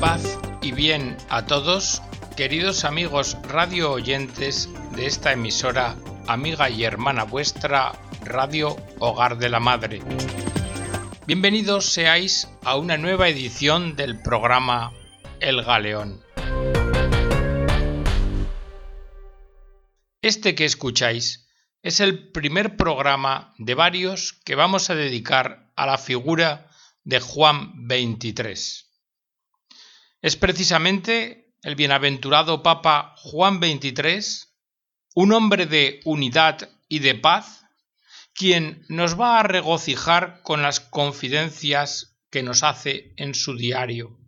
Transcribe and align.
Paz 0.00 0.38
y 0.60 0.72
bien 0.72 1.16
a 1.30 1.46
todos, 1.46 2.02
queridos 2.36 2.84
amigos 2.84 3.36
radio 3.44 3.92
oyentes 3.92 4.68
de 4.94 5.06
esta 5.06 5.32
emisora, 5.32 5.96
amiga 6.26 6.68
y 6.68 6.84
hermana 6.84 7.24
vuestra, 7.24 7.92
Radio 8.22 8.76
Hogar 8.98 9.38
de 9.38 9.48
la 9.48 9.58
Madre. 9.58 10.02
Bienvenidos 11.26 11.86
seáis 11.86 12.46
a 12.62 12.76
una 12.76 12.98
nueva 12.98 13.28
edición 13.28 13.96
del 13.96 14.20
programa 14.20 14.92
El 15.40 15.62
Galeón. 15.62 16.22
Este 20.20 20.54
que 20.54 20.66
escucháis 20.66 21.48
es 21.82 22.00
el 22.00 22.32
primer 22.32 22.76
programa 22.76 23.54
de 23.56 23.74
varios 23.74 24.34
que 24.44 24.56
vamos 24.56 24.90
a 24.90 24.94
dedicar 24.94 25.72
a 25.74 25.86
la 25.86 25.96
figura 25.96 26.68
de 27.04 27.20
Juan 27.20 27.86
23. 27.86 28.85
Es 30.26 30.34
precisamente 30.34 31.54
el 31.62 31.76
bienaventurado 31.76 32.64
Papa 32.64 33.14
Juan 33.18 33.60
XXIII, 33.60 34.48
un 35.14 35.32
hombre 35.32 35.66
de 35.66 36.00
unidad 36.04 36.68
y 36.88 36.98
de 36.98 37.14
paz, 37.14 37.64
quien 38.34 38.84
nos 38.88 39.20
va 39.20 39.38
a 39.38 39.44
regocijar 39.44 40.42
con 40.42 40.62
las 40.62 40.80
confidencias 40.80 42.18
que 42.28 42.42
nos 42.42 42.64
hace 42.64 43.14
en 43.16 43.36
su 43.36 43.56
diario, 43.56 44.18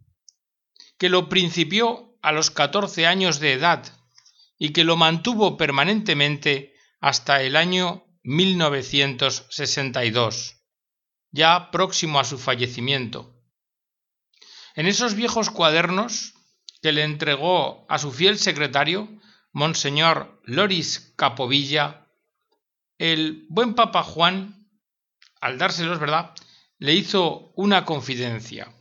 que 0.99 1.09
lo 1.09 1.29
principió 1.29 2.17
a 2.23 2.31
los 2.31 2.53
14 2.53 3.05
años 3.05 3.41
de 3.41 3.55
edad 3.55 3.85
y 4.57 4.73
que 4.73 4.85
lo 4.85 4.97
mantuvo 4.97 5.57
permanentemente 5.57 6.75
hasta 7.01 7.43
el 7.43 7.57
año 7.57 8.05
1962, 8.23 10.63
ya 11.33 11.73
próximo 11.73 12.21
a 12.21 12.25
su 12.25 12.39
fallecimiento 12.39 13.35
en 14.79 14.87
esos 14.87 15.15
viejos 15.17 15.51
cuadernos 15.51 16.35
que 16.83 16.93
le 16.93 17.03
entregó 17.03 17.85
a 17.89 17.99
su 17.99 18.13
fiel 18.13 18.39
secretario, 18.39 19.09
Monseñor 19.51 20.41
Loris 20.45 21.15
Capovilla, 21.17 22.07
el 22.97 23.45
buen 23.49 23.75
Papa 23.75 24.05
Juan, 24.05 24.71
al 25.41 25.59
dárselos, 25.59 25.99
¿verdad?, 25.99 26.33
le 26.79 26.95
hizo 26.95 27.53
una 27.57 27.85
confidencia. 27.85 28.73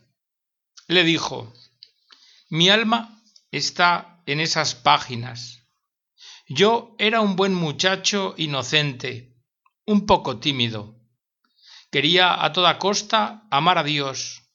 Le 0.88 1.04
dijo, 1.04 1.52
mi 2.48 2.70
alma 2.70 3.20
está 3.50 4.22
en 4.28 4.40
esas 4.40 4.76
páginas. 4.76 5.64
Yo 6.48 6.96
era 7.00 7.22
un 7.22 7.36
buen 7.36 7.56
muchacho 7.56 8.36
inocente, 8.38 9.36
un 9.84 10.06
poco 10.06 10.38
tímido. 10.38 10.96
Quería 11.90 12.46
a 12.46 12.54
toda 12.54 12.78
costa 12.78 13.48
amar 13.50 13.80
a 13.80 13.84
Dios, 13.84 14.47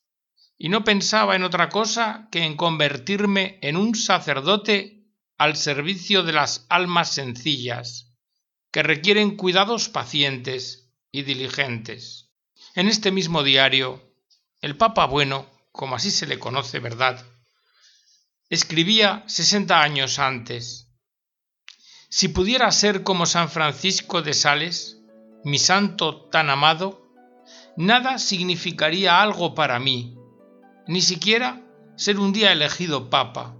y 0.62 0.68
no 0.68 0.84
pensaba 0.84 1.34
en 1.34 1.42
otra 1.42 1.68
cosa 1.70 2.28
que 2.30 2.44
en 2.44 2.56
convertirme 2.56 3.58
en 3.62 3.76
un 3.76 3.96
sacerdote 3.96 5.08
al 5.36 5.56
servicio 5.56 6.22
de 6.22 6.32
las 6.32 6.66
almas 6.68 7.12
sencillas, 7.12 8.14
que 8.70 8.84
requieren 8.84 9.36
cuidados 9.36 9.88
pacientes 9.88 10.88
y 11.10 11.22
diligentes. 11.22 12.30
En 12.76 12.86
este 12.86 13.10
mismo 13.10 13.42
diario, 13.42 14.14
el 14.60 14.76
Papa 14.76 15.06
Bueno, 15.06 15.50
como 15.72 15.96
así 15.96 16.12
se 16.12 16.28
le 16.28 16.38
conoce, 16.38 16.78
¿verdad? 16.78 17.26
Escribía 18.48 19.24
sesenta 19.26 19.82
años 19.82 20.20
antes. 20.20 20.86
Si 22.08 22.28
pudiera 22.28 22.70
ser 22.70 23.02
como 23.02 23.26
San 23.26 23.50
Francisco 23.50 24.22
de 24.22 24.32
Sales, 24.32 24.98
mi 25.42 25.58
santo 25.58 26.26
tan 26.30 26.50
amado, 26.50 27.12
nada 27.76 28.20
significaría 28.20 29.20
algo 29.20 29.56
para 29.56 29.80
mí, 29.80 30.21
ni 30.86 31.00
siquiera 31.00 31.60
ser 31.96 32.18
un 32.18 32.32
día 32.32 32.52
elegido 32.52 33.10
papa. 33.10 33.54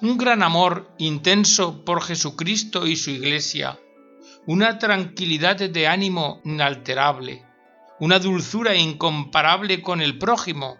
Un 0.00 0.16
gran 0.16 0.42
amor 0.42 0.90
intenso 0.98 1.84
por 1.84 2.02
Jesucristo 2.02 2.86
y 2.86 2.96
su 2.96 3.10
Iglesia, 3.10 3.78
una 4.46 4.78
tranquilidad 4.78 5.56
de 5.56 5.86
ánimo 5.86 6.40
inalterable, 6.44 7.44
una 8.00 8.18
dulzura 8.18 8.74
incomparable 8.74 9.82
con 9.82 10.00
el 10.00 10.18
prójimo. 10.18 10.76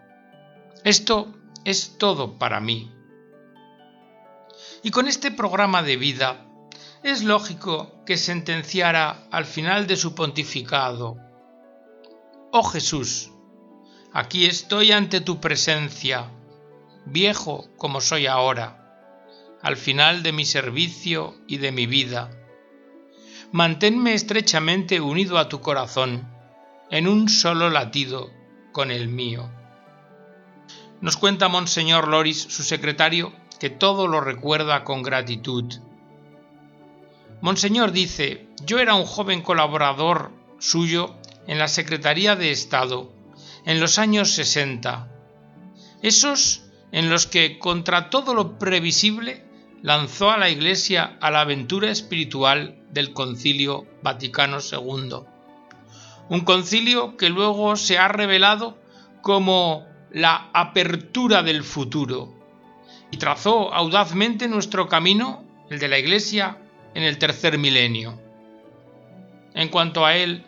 Esto 0.83 1.33
es 1.65 1.97
todo 1.97 2.37
para 2.37 2.59
mí. 2.59 2.91
Y 4.83 4.91
con 4.91 5.07
este 5.07 5.31
programa 5.31 5.83
de 5.83 5.97
vida 5.97 6.45
es 7.03 7.23
lógico 7.23 8.03
que 8.05 8.17
sentenciara 8.17 9.27
al 9.31 9.45
final 9.45 9.87
de 9.87 9.95
su 9.95 10.15
pontificado, 10.15 11.17
Oh 12.51 12.63
Jesús, 12.63 13.31
Aquí 14.11 14.47
estoy 14.47 14.91
ante 14.91 15.21
tu 15.21 15.39
presencia, 15.39 16.31
viejo 17.05 17.67
como 17.77 18.01
soy 18.01 18.25
ahora, 18.25 19.05
al 19.61 19.77
final 19.77 20.23
de 20.23 20.31
mi 20.31 20.45
servicio 20.45 21.35
y 21.47 21.57
de 21.57 21.71
mi 21.71 21.85
vida. 21.85 22.31
Manténme 23.51 24.15
estrechamente 24.15 24.99
unido 24.99 25.37
a 25.37 25.47
tu 25.47 25.61
corazón, 25.61 26.27
en 26.89 27.07
un 27.07 27.29
solo 27.29 27.69
latido 27.69 28.31
con 28.71 28.89
el 28.89 29.09
mío. 29.09 29.47
Nos 31.01 31.15
cuenta 31.15 31.47
Monseñor 31.47 32.07
Loris, 32.07 32.41
su 32.41 32.63
secretario, 32.63 33.31
que 33.59 33.69
todo 33.69 34.07
lo 34.07 34.21
recuerda 34.21 34.83
con 34.85 35.03
gratitud. 35.03 35.65
Monseñor 37.41 37.91
dice, 37.91 38.47
yo 38.65 38.79
era 38.79 38.95
un 38.95 39.05
joven 39.05 39.43
colaborador 39.43 40.31
suyo 40.57 41.15
en 41.45 41.59
la 41.59 41.67
Secretaría 41.67 42.35
de 42.35 42.49
Estado 42.49 43.18
en 43.65 43.79
los 43.79 43.99
años 43.99 44.31
60, 44.31 45.07
esos 46.01 46.63
en 46.91 47.09
los 47.09 47.27
que 47.27 47.59
contra 47.59 48.09
todo 48.09 48.33
lo 48.33 48.57
previsible 48.57 49.43
lanzó 49.81 50.31
a 50.31 50.37
la 50.37 50.49
Iglesia 50.49 51.17
a 51.21 51.31
la 51.31 51.41
aventura 51.41 51.89
espiritual 51.89 52.77
del 52.91 53.13
Concilio 53.13 53.85
Vaticano 54.01 54.57
II. 54.59 55.19
Un 56.29 56.41
concilio 56.41 57.17
que 57.17 57.29
luego 57.29 57.75
se 57.75 57.97
ha 57.97 58.07
revelado 58.07 58.77
como 59.21 59.85
la 60.11 60.49
apertura 60.53 61.43
del 61.43 61.63
futuro 61.63 62.33
y 63.11 63.17
trazó 63.17 63.73
audazmente 63.73 64.47
nuestro 64.47 64.87
camino, 64.87 65.43
el 65.69 65.79
de 65.79 65.87
la 65.87 65.97
Iglesia, 65.97 66.57
en 66.93 67.03
el 67.03 67.17
tercer 67.17 67.57
milenio. 67.57 68.19
En 69.53 69.69
cuanto 69.69 70.05
a 70.05 70.15
él, 70.15 70.45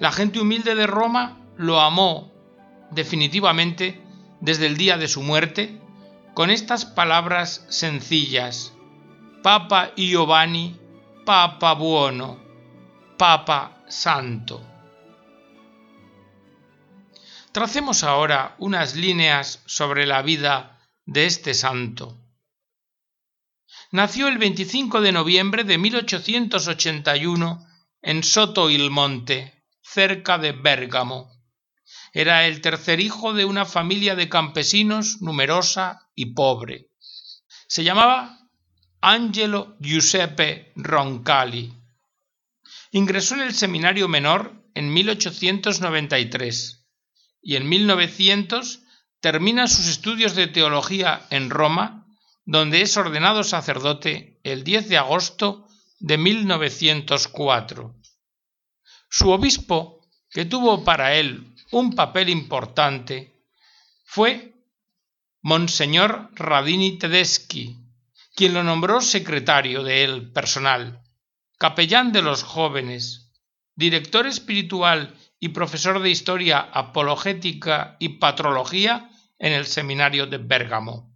la 0.00 0.12
gente 0.12 0.40
humilde 0.40 0.74
de 0.74 0.86
Roma 0.86 1.38
lo 1.56 1.80
amó 1.80 2.35
definitivamente 2.90 4.00
desde 4.40 4.66
el 4.66 4.76
día 4.76 4.96
de 4.96 5.08
su 5.08 5.22
muerte 5.22 5.80
con 6.34 6.50
estas 6.50 6.84
palabras 6.84 7.64
sencillas, 7.68 8.72
Papa 9.42 9.92
Giovanni, 9.96 10.78
Papa 11.24 11.74
Buono, 11.74 12.38
Papa 13.16 13.82
Santo. 13.88 14.62
Tracemos 17.52 18.02
ahora 18.02 18.54
unas 18.58 18.96
líneas 18.96 19.62
sobre 19.64 20.04
la 20.04 20.20
vida 20.20 20.78
de 21.06 21.26
este 21.26 21.54
santo. 21.54 22.18
Nació 23.92 24.28
el 24.28 24.36
25 24.36 25.00
de 25.00 25.12
noviembre 25.12 25.64
de 25.64 25.78
1881 25.78 27.66
en 28.02 28.22
Soto 28.22 28.68
il 28.68 28.90
Monte, 28.90 29.64
cerca 29.80 30.38
de 30.38 30.52
Bérgamo. 30.52 31.35
Era 32.18 32.46
el 32.46 32.62
tercer 32.62 32.98
hijo 33.00 33.34
de 33.34 33.44
una 33.44 33.66
familia 33.66 34.16
de 34.16 34.30
campesinos 34.30 35.20
numerosa 35.20 36.08
y 36.14 36.32
pobre. 36.32 36.88
Se 37.68 37.84
llamaba 37.84 38.38
Angelo 39.02 39.76
Giuseppe 39.80 40.72
Roncalli. 40.76 41.74
Ingresó 42.92 43.34
en 43.34 43.42
el 43.42 43.52
seminario 43.52 44.08
menor 44.08 44.64
en 44.74 44.94
1893 44.94 46.86
y 47.42 47.56
en 47.56 47.68
1900 47.68 48.80
termina 49.20 49.68
sus 49.68 49.86
estudios 49.86 50.34
de 50.34 50.46
teología 50.46 51.26
en 51.28 51.50
Roma, 51.50 52.06
donde 52.46 52.80
es 52.80 52.96
ordenado 52.96 53.44
sacerdote 53.44 54.40
el 54.42 54.64
10 54.64 54.88
de 54.88 54.96
agosto 54.96 55.68
de 55.98 56.16
1904. 56.16 57.94
Su 59.10 59.28
obispo, 59.28 60.00
que 60.30 60.46
tuvo 60.46 60.82
para 60.82 61.14
él 61.14 61.52
un 61.70 61.94
papel 61.94 62.28
importante 62.28 63.42
fue 64.04 64.54
Monseñor 65.42 66.30
Radini 66.34 66.98
Tedeschi, 66.98 67.76
quien 68.34 68.54
lo 68.54 68.62
nombró 68.62 69.00
secretario 69.00 69.82
de 69.82 70.04
él 70.04 70.32
personal, 70.32 71.02
capellán 71.58 72.12
de 72.12 72.22
los 72.22 72.42
jóvenes, 72.42 73.32
director 73.74 74.26
espiritual 74.26 75.14
y 75.40 75.48
profesor 75.48 76.00
de 76.00 76.10
historia 76.10 76.58
apologética 76.58 77.96
y 77.98 78.20
patrología 78.20 79.10
en 79.38 79.52
el 79.52 79.66
seminario 79.66 80.26
de 80.26 80.38
Bérgamo. 80.38 81.12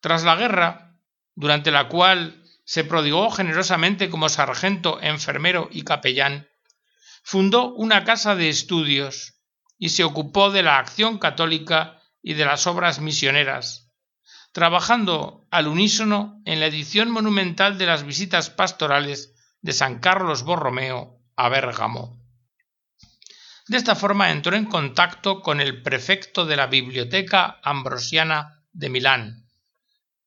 Tras 0.00 0.24
la 0.24 0.36
guerra, 0.36 0.98
durante 1.34 1.70
la 1.70 1.88
cual 1.88 2.42
se 2.64 2.84
prodigó 2.84 3.30
generosamente 3.30 4.10
como 4.10 4.28
sargento, 4.28 5.00
enfermero 5.00 5.68
y 5.70 5.82
capellán, 5.82 6.48
fundó 7.22 7.72
una 7.74 8.04
casa 8.04 8.34
de 8.34 8.48
estudios 8.48 9.40
y 9.78 9.90
se 9.90 10.04
ocupó 10.04 10.50
de 10.50 10.62
la 10.62 10.78
acción 10.78 11.18
católica 11.18 12.00
y 12.22 12.34
de 12.34 12.44
las 12.44 12.66
obras 12.66 13.00
misioneras, 13.00 13.90
trabajando 14.52 15.46
al 15.50 15.66
unísono 15.66 16.40
en 16.44 16.60
la 16.60 16.66
edición 16.66 17.10
monumental 17.10 17.78
de 17.78 17.86
las 17.86 18.04
visitas 18.04 18.50
pastorales 18.50 19.34
de 19.60 19.72
San 19.72 19.98
Carlos 19.98 20.42
Borromeo 20.44 21.20
a 21.36 21.48
Bérgamo. 21.48 22.22
De 23.68 23.76
esta 23.76 23.94
forma 23.94 24.30
entró 24.30 24.56
en 24.56 24.66
contacto 24.66 25.40
con 25.40 25.60
el 25.60 25.82
prefecto 25.82 26.44
de 26.44 26.56
la 26.56 26.66
Biblioteca 26.66 27.60
Ambrosiana 27.62 28.62
de 28.72 28.88
Milán, 28.88 29.48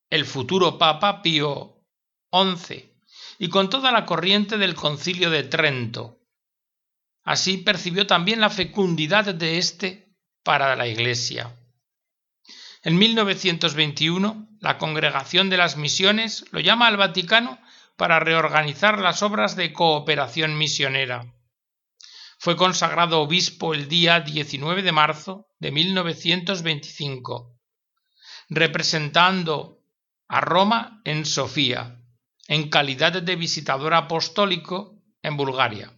el 0.09 0.25
futuro 0.25 0.77
Papa 0.77 1.21
Pío 1.21 1.83
XI, 2.31 2.93
y 3.37 3.49
con 3.49 3.69
toda 3.69 3.91
la 3.91 4.05
corriente 4.05 4.57
del 4.57 4.75
Concilio 4.75 5.29
de 5.29 5.43
Trento. 5.43 6.19
Así 7.25 7.57
percibió 7.57 8.05
también 8.05 8.39
la 8.39 8.51
fecundidad 8.51 9.25
de 9.25 9.57
éste 9.57 10.15
para 10.43 10.75
la 10.75 10.87
Iglesia. 10.87 11.57
En 12.83 12.99
1921, 12.99 14.47
la 14.61 14.77
Congregación 14.77 15.49
de 15.49 15.57
las 15.57 15.75
Misiones 15.75 16.45
lo 16.51 16.59
llama 16.59 16.85
al 16.85 16.97
Vaticano 16.97 17.59
para 17.97 18.19
reorganizar 18.19 18.99
las 18.99 19.23
obras 19.23 19.55
de 19.55 19.73
cooperación 19.73 20.55
misionera. 20.55 21.33
Fue 22.37 22.55
consagrado 22.55 23.21
obispo 23.21 23.73
el 23.73 23.87
día 23.87 24.19
19 24.19 24.83
de 24.83 24.91
marzo 24.91 25.47
de 25.57 25.71
1925, 25.71 27.57
representando 28.49 29.79
a 30.27 30.41
Roma 30.41 31.01
en 31.05 31.25
Sofía, 31.25 31.99
en 32.47 32.69
calidad 32.69 33.13
de 33.19 33.35
visitador 33.35 33.95
apostólico 33.95 35.01
en 35.23 35.37
Bulgaria. 35.37 35.91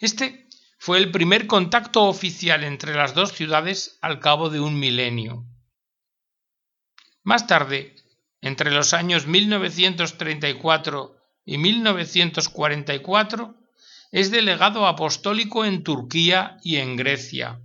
Este 0.00 0.48
fue 0.78 0.98
el 0.98 1.10
primer 1.10 1.46
contacto 1.46 2.04
oficial 2.04 2.64
entre 2.64 2.94
las 2.94 3.14
dos 3.14 3.32
ciudades 3.32 3.98
al 4.02 4.20
cabo 4.20 4.50
de 4.50 4.60
un 4.60 4.78
milenio. 4.78 5.46
Más 7.22 7.46
tarde, 7.46 7.96
entre 8.42 8.70
los 8.70 8.92
años 8.92 9.26
1934 9.26 11.16
y 11.46 11.58
1944, 11.58 13.54
es 14.12 14.30
delegado 14.30 14.86
apostólico 14.86 15.64
en 15.64 15.82
Turquía 15.82 16.58
y 16.62 16.76
en 16.76 16.96
Grecia, 16.96 17.60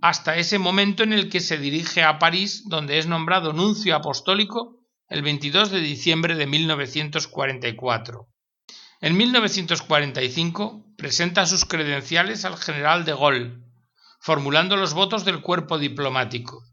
hasta 0.00 0.36
ese 0.36 0.58
momento 0.58 1.02
en 1.02 1.12
el 1.12 1.28
que 1.28 1.40
se 1.40 1.58
dirige 1.58 2.04
a 2.04 2.18
París, 2.18 2.62
donde 2.68 2.98
es 2.98 3.06
nombrado 3.06 3.52
nuncio 3.52 3.96
apostólico 3.96 4.78
el 5.08 5.22
22 5.22 5.70
de 5.70 5.80
diciembre 5.80 6.36
de 6.36 6.46
1944. 6.46 8.31
En 9.02 9.18
1945 9.18 10.94
presenta 10.96 11.44
sus 11.44 11.66
credenciales 11.66 12.46
al 12.46 12.56
general 12.56 13.04
de 13.04 13.12
Gaulle, 13.12 13.58
formulando 14.18 14.76
los 14.76 14.94
votos 14.94 15.26
del 15.26 15.42
cuerpo 15.42 15.76
diplomático 15.76 16.64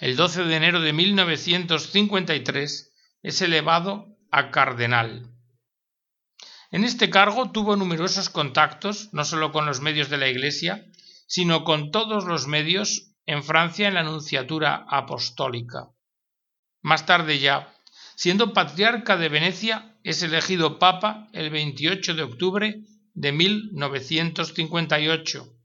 el 0.00 0.16
12 0.16 0.44
de 0.44 0.56
enero 0.56 0.80
de 0.80 0.94
1953 0.94 2.92
es 3.22 3.42
elevado 3.42 4.16
a 4.30 4.50
cardenal. 4.50 5.30
En 6.70 6.84
este 6.84 7.10
cargo 7.10 7.50
tuvo 7.50 7.76
numerosos 7.76 8.30
contactos, 8.30 9.10
no 9.12 9.26
solo 9.26 9.52
con 9.52 9.66
los 9.66 9.82
medios 9.82 10.08
de 10.08 10.16
la 10.16 10.28
Iglesia, 10.28 10.86
sino 11.26 11.64
con 11.64 11.90
todos 11.90 12.24
los 12.24 12.46
medios 12.46 13.12
en 13.26 13.44
Francia 13.44 13.88
en 13.88 13.94
la 13.94 14.00
Anunciatura 14.00 14.86
Apostólica. 14.88 15.90
Más 16.80 17.04
tarde 17.04 17.38
ya, 17.38 17.74
siendo 18.16 18.54
patriarca 18.54 19.18
de 19.18 19.28
Venecia, 19.28 19.89
es 20.02 20.22
elegido 20.22 20.78
papa 20.78 21.28
el 21.32 21.50
28 21.50 22.14
de 22.14 22.22
octubre 22.22 22.80
de 23.14 23.32
1958 23.32 25.56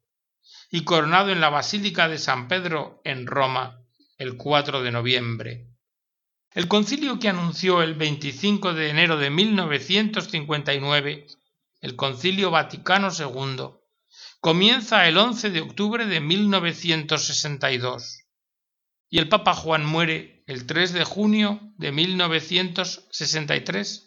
y 0.72 0.84
coronado 0.84 1.32
en 1.32 1.40
la 1.40 1.50
Basílica 1.50 2.10
de 2.10 2.18
San 2.18 2.48
Pedro 2.48 3.02
en 3.04 3.28
Roma 3.28 3.80
el 4.18 4.38
4 4.38 4.82
de 4.82 4.92
noviembre. 4.92 5.68
El 6.52 6.68
concilio 6.68 7.20
que 7.20 7.30
anunció 7.30 7.82
el 7.82 7.96
25 7.96 8.74
de 8.74 8.90
enero 8.90 9.18
de 9.18 9.30
1959, 9.30 11.28
el 11.82 11.96
Concilio 11.96 12.50
Vaticano 12.50 13.10
II, 13.12 13.72
comienza 14.40 15.08
el 15.08 15.18
11 15.18 15.50
de 15.50 15.62
octubre 15.62 16.06
de 16.06 16.22
1962 16.22 18.26
y 19.10 19.20
el 19.20 19.30
Papa 19.30 19.54
Juan 19.54 19.86
muere 19.86 20.44
el 20.48 20.66
3 20.66 20.94
de 20.94 21.04
junio 21.04 21.60
de 21.78 21.92
1963 21.92 24.05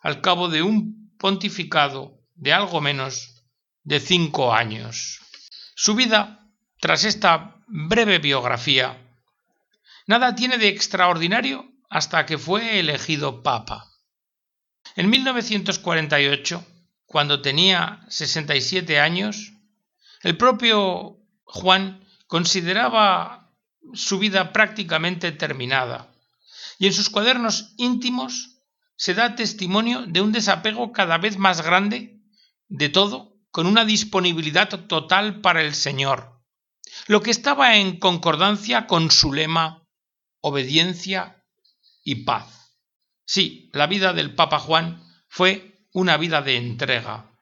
al 0.00 0.20
cabo 0.20 0.48
de 0.48 0.62
un 0.62 1.14
pontificado 1.18 2.18
de 2.34 2.52
algo 2.52 2.80
menos 2.80 3.44
de 3.82 4.00
cinco 4.00 4.52
años. 4.54 5.20
Su 5.74 5.94
vida, 5.94 6.46
tras 6.80 7.04
esta 7.04 7.56
breve 7.66 8.18
biografía, 8.18 8.98
Nada 10.10 10.34
tiene 10.34 10.58
de 10.58 10.66
extraordinario 10.66 11.70
hasta 11.88 12.26
que 12.26 12.36
fue 12.36 12.80
elegido 12.80 13.44
papa. 13.44 13.92
En 14.96 15.08
1948, 15.08 16.66
cuando 17.06 17.42
tenía 17.42 18.04
67 18.08 18.98
años, 18.98 19.52
el 20.22 20.36
propio 20.36 21.16
Juan 21.44 22.04
consideraba 22.26 23.52
su 23.94 24.18
vida 24.18 24.52
prácticamente 24.52 25.30
terminada 25.30 26.12
y 26.80 26.88
en 26.88 26.92
sus 26.92 27.08
cuadernos 27.08 27.74
íntimos 27.76 28.49
se 29.00 29.14
da 29.14 29.34
testimonio 29.34 30.04
de 30.04 30.20
un 30.20 30.30
desapego 30.30 30.92
cada 30.92 31.16
vez 31.16 31.38
más 31.38 31.62
grande 31.62 32.20
de 32.68 32.90
todo 32.90 33.32
con 33.50 33.66
una 33.66 33.86
disponibilidad 33.86 34.68
total 34.88 35.40
para 35.40 35.62
el 35.62 35.74
Señor, 35.74 36.44
lo 37.06 37.22
que 37.22 37.30
estaba 37.30 37.78
en 37.78 37.98
concordancia 37.98 38.86
con 38.86 39.10
su 39.10 39.32
lema 39.32 39.88
obediencia 40.42 41.42
y 42.04 42.26
paz. 42.26 42.76
Sí, 43.24 43.70
la 43.72 43.86
vida 43.86 44.12
del 44.12 44.34
Papa 44.34 44.58
Juan 44.58 45.02
fue 45.28 45.80
una 45.94 46.18
vida 46.18 46.42
de 46.42 46.58
entrega. 46.58 47.40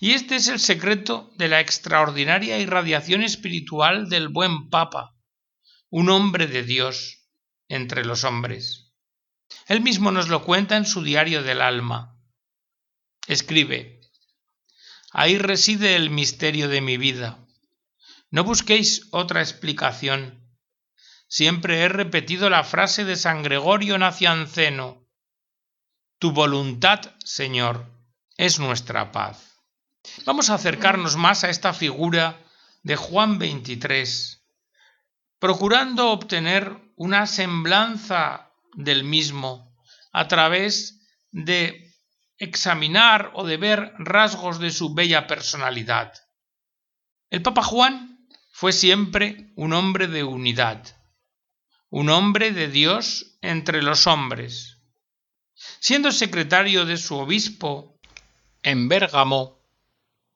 Y 0.00 0.14
este 0.14 0.34
es 0.34 0.48
el 0.48 0.58
secreto 0.58 1.30
de 1.36 1.46
la 1.46 1.60
extraordinaria 1.60 2.58
irradiación 2.58 3.22
espiritual 3.22 4.08
del 4.08 4.28
buen 4.28 4.68
Papa, 4.68 5.16
un 5.90 6.10
hombre 6.10 6.48
de 6.48 6.64
Dios 6.64 7.28
entre 7.68 8.04
los 8.04 8.24
hombres. 8.24 8.89
Él 9.66 9.80
mismo 9.80 10.10
nos 10.10 10.28
lo 10.28 10.44
cuenta 10.44 10.76
en 10.76 10.86
su 10.86 11.02
diario 11.02 11.42
del 11.42 11.60
alma. 11.60 12.16
Escribe, 13.26 14.00
Ahí 15.12 15.38
reside 15.38 15.96
el 15.96 16.10
misterio 16.10 16.68
de 16.68 16.80
mi 16.80 16.96
vida. 16.96 17.38
No 18.30 18.44
busquéis 18.44 19.08
otra 19.10 19.40
explicación 19.40 20.40
siempre 21.30 21.82
he 21.82 21.88
repetido 21.88 22.50
la 22.50 22.64
frase 22.64 23.04
de 23.04 23.14
San 23.16 23.42
Gregorio 23.42 23.96
Nacianceno 23.96 25.06
Tu 26.18 26.32
voluntad, 26.32 27.00
Señor, 27.24 27.86
es 28.36 28.58
nuestra 28.58 29.12
paz. 29.12 29.56
Vamos 30.26 30.50
a 30.50 30.54
acercarnos 30.54 31.16
más 31.16 31.44
a 31.44 31.50
esta 31.50 31.72
figura 31.72 32.42
de 32.82 32.96
Juan 32.96 33.38
23, 33.38 34.42
procurando 35.38 36.10
obtener 36.10 36.76
una 36.96 37.26
semblanza 37.26 38.49
del 38.74 39.04
mismo 39.04 39.74
a 40.12 40.28
través 40.28 41.00
de 41.30 41.94
examinar 42.38 43.32
o 43.34 43.44
de 43.44 43.56
ver 43.56 43.92
rasgos 43.98 44.58
de 44.58 44.70
su 44.70 44.94
bella 44.94 45.26
personalidad. 45.26 46.12
El 47.30 47.42
Papa 47.42 47.62
Juan 47.62 48.28
fue 48.52 48.72
siempre 48.72 49.52
un 49.56 49.72
hombre 49.72 50.08
de 50.08 50.24
unidad 50.24 51.00
un 51.90 52.08
hombre 52.08 52.52
de 52.52 52.68
Dios 52.68 53.36
entre 53.42 53.82
los 53.82 54.06
hombres. 54.06 54.78
Siendo 55.80 56.12
secretario 56.12 56.86
de 56.86 56.96
su 56.96 57.16
obispo 57.16 58.00
en 58.62 58.88
Bérgamo, 58.88 59.60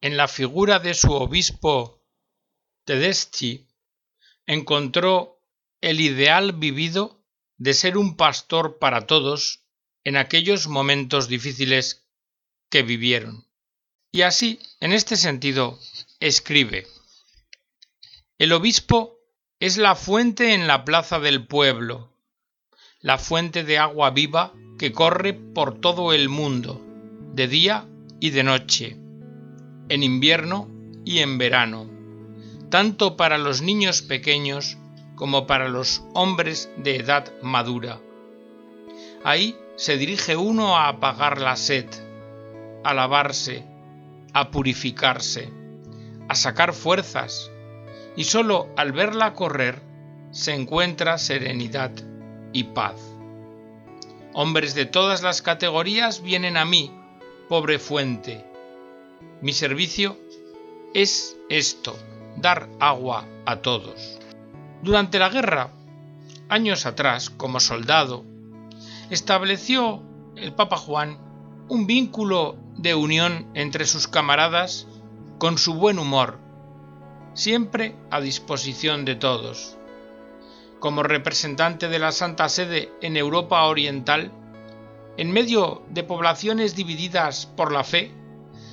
en 0.00 0.17
la 0.17 0.29
figura 0.29 0.81
de 0.81 0.95
su 0.95 1.12
obispo 1.12 2.05
Tedeschi, 2.85 3.69
encontró 4.47 5.41
el 5.81 6.00
ideal 6.00 6.53
vivido 6.53 7.24
de 7.59 7.75
ser 7.75 7.97
un 7.97 8.17
pastor 8.17 8.79
para 8.79 9.07
todos 9.07 9.65
en 10.05 10.17
aquellos 10.17 10.69
momentos 10.69 11.29
difíciles 11.29 12.07
que 12.71 12.83
vivieron. 12.83 13.47
Y 14.13 14.23
así, 14.23 14.61
en 14.81 14.93
este 14.93 15.17
sentido, 15.17 15.79
escribe, 16.21 16.87
el 18.39 18.53
obispo 18.53 19.19
es 19.61 19.77
la 19.77 19.95
fuente 19.95 20.55
en 20.55 20.67
la 20.67 20.85
plaza 20.85 21.19
del 21.21 21.47
pueblo, 21.47 22.13
la 23.01 23.19
fuente 23.19 23.65
de 23.65 23.79
agua 23.79 24.11
viva 24.11 24.53
que 24.79 24.93
corre 24.93 25.35
por 25.35 25.81
todo 25.81 26.13
el 26.13 26.29
mundo, 26.29 26.81
de 27.33 27.49
día 27.49 27.89
y 28.21 28.31
de 28.31 28.43
noche, 28.43 28.97
en 29.89 30.03
invierno 30.03 30.69
y 31.05 31.21
en 31.21 31.39
verano, 31.39 31.89
tanto 32.71 33.17
para 33.17 33.39
los 33.39 33.63
niños 33.63 34.03
pequeños 34.03 34.77
como 35.16 35.47
para 35.47 35.68
los 35.68 36.02
hombres 36.14 36.71
de 36.76 36.97
edad 36.97 37.33
madura. 37.42 38.00
Ahí 39.25 39.56
se 39.76 39.97
dirige 39.97 40.37
uno 40.37 40.76
a 40.76 40.88
apagar 40.88 41.40
la 41.40 41.56
sed, 41.56 41.87
a 42.85 42.94
lavarse, 42.94 43.64
a 44.33 44.50
purificarse, 44.50 45.50
a 46.28 46.35
sacar 46.35 46.73
fuerzas, 46.73 47.50
y 48.16 48.25
sólo 48.25 48.68
al 48.76 48.92
verla 48.92 49.35
correr 49.35 49.80
se 50.30 50.52
encuentra 50.52 51.18
serenidad 51.18 51.92
y 52.52 52.64
paz. 52.64 52.97
Hombres 54.33 54.75
de 54.75 54.85
todas 54.85 55.23
las 55.23 55.42
categorías 55.42 56.21
vienen 56.21 56.56
a 56.56 56.64
mí, 56.64 56.92
pobre 57.49 57.78
fuente. 57.78 58.44
Mi 59.40 59.52
servicio 59.52 60.18
es 60.92 61.37
esto, 61.49 61.97
dar 62.37 62.68
agua 62.80 63.26
a 63.47 63.56
todos. 63.62 64.13
Durante 64.85 65.19
la 65.19 65.31
guerra, 65.31 65.71
años 66.50 66.85
atrás, 66.85 67.31
como 67.31 67.59
soldado, 67.59 68.23
estableció 69.09 70.03
el 70.37 70.53
Papa 70.53 70.76
Juan 70.76 71.17
un 71.71 71.87
vínculo 71.87 72.59
de 72.76 72.95
unión 72.95 73.50
entre 73.55 73.87
sus 73.87 74.07
camaradas 74.09 74.87
con 75.38 75.57
su 75.57 75.73
buen 75.73 75.99
humor, 75.99 76.38
siempre 77.33 77.97
a 78.11 78.21
disposición 78.21 79.07
de 79.07 79.14
todos. 79.14 79.79
Como 80.81 81.03
representante 81.03 81.88
de 81.88 81.99
la 81.99 82.12
Santa 82.12 82.50
Sede 82.50 82.93
en 83.00 83.17
Europa 83.17 83.64
Oriental, 83.64 84.33
en 85.17 85.33
medio 85.33 85.81
de 85.88 86.03
poblaciones 86.03 86.76
divididas 86.76 87.47
por 87.47 87.73
la 87.73 87.85
fe, 87.85 88.12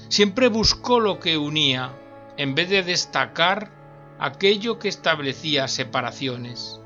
siempre 0.10 0.50
buscó 0.50 1.00
lo 1.00 1.22
que 1.22 1.38
unía, 1.38 1.94
en 2.36 2.54
vez 2.54 2.68
de 2.70 2.84
destacar 2.84 3.81
aquello 4.22 4.78
que 4.78 4.88
establecía 4.88 5.68
separaciones. 5.68 6.80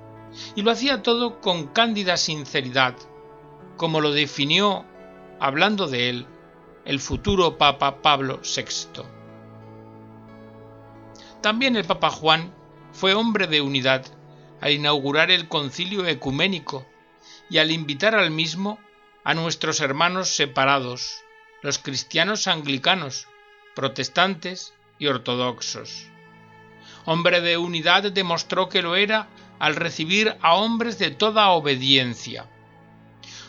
Y 0.55 0.61
lo 0.61 0.71
hacía 0.71 1.03
todo 1.03 1.41
con 1.41 1.67
cándida 1.67 2.15
sinceridad, 2.15 2.95
como 3.75 3.99
lo 3.99 4.13
definió, 4.13 4.85
hablando 5.39 5.87
de 5.87 6.09
él, 6.09 6.27
el 6.85 7.01
futuro 7.01 7.57
Papa 7.57 8.01
Pablo 8.01 8.39
VI. 8.41 9.03
También 11.41 11.75
el 11.75 11.83
Papa 11.83 12.09
Juan 12.09 12.53
fue 12.93 13.13
hombre 13.13 13.47
de 13.47 13.59
unidad 13.59 14.05
al 14.61 14.71
inaugurar 14.71 15.29
el 15.29 15.49
concilio 15.49 16.07
ecuménico 16.07 16.85
y 17.49 17.57
al 17.57 17.69
invitar 17.69 18.15
al 18.15 18.31
mismo 18.31 18.79
a 19.25 19.33
nuestros 19.33 19.81
hermanos 19.81 20.29
separados, 20.29 21.21
los 21.61 21.79
cristianos 21.79 22.47
anglicanos, 22.47 23.27
protestantes 23.75 24.73
y 24.99 25.07
ortodoxos. 25.07 26.07
Hombre 27.05 27.41
de 27.41 27.57
unidad 27.57 28.11
demostró 28.11 28.69
que 28.69 28.81
lo 28.81 28.95
era 28.95 29.27
al 29.59 29.75
recibir 29.75 30.37
a 30.41 30.55
hombres 30.55 30.97
de 30.99 31.11
toda 31.11 31.49
obediencia. 31.49 32.47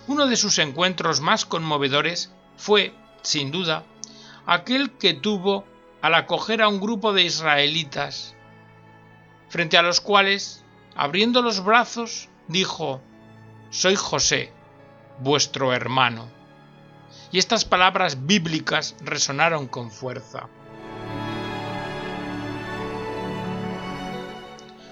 Uno 0.07 0.27
de 0.27 0.37
sus 0.37 0.59
encuentros 0.59 1.21
más 1.21 1.45
conmovedores 1.45 2.33
fue, 2.57 2.95
sin 3.23 3.51
duda, 3.51 3.85
aquel 4.47 4.93
que 4.93 5.15
tuvo 5.15 5.65
al 6.03 6.15
acoger 6.15 6.63
a 6.63 6.69
un 6.69 6.81
grupo 6.81 7.13
de 7.13 7.25
israelitas, 7.25 8.37
frente 9.49 9.77
a 9.77 9.83
los 9.83 10.01
cuales, 10.01 10.65
abriendo 10.95 11.43
los 11.43 11.65
brazos, 11.65 12.29
dijo, 12.47 13.01
Soy 13.71 13.97
José, 13.97 14.53
vuestro 15.19 15.73
hermano. 15.73 16.29
Y 17.33 17.39
estas 17.39 17.65
palabras 17.65 18.27
bíblicas 18.27 18.95
resonaron 19.01 19.67
con 19.67 19.91
fuerza. 19.91 20.49